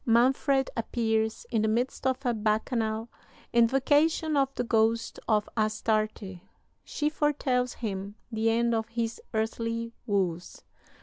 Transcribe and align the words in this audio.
Manfred 0.03 0.71
appears 0.75 1.45
in 1.51 1.61
the 1.61 1.67
midst 1.67 2.07
of 2.07 2.25
a 2.25 2.33
bacchanal. 2.33 3.07
Invocation 3.53 4.35
of 4.35 4.51
the 4.55 4.63
ghost 4.63 5.19
of 5.27 5.47
Astarte. 5.55 6.39
She 6.83 7.07
foretells 7.07 7.73
him 7.75 8.15
the 8.31 8.49
end 8.49 8.73
of 8.73 8.87
his 8.89 9.21
earthly 9.31 9.93
woes. 10.07 10.63